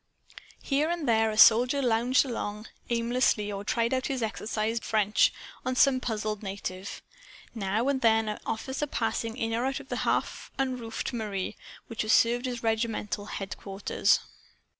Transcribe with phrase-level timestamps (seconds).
[0.63, 5.31] Here and there a soldier lounged along aimlessly or tried out his exercise book French
[5.63, 7.03] on some puzzled, native.
[7.53, 12.03] Now and then an officer passed in or out of the half unroofed mairie which
[12.09, 14.21] served as regimental headquarters.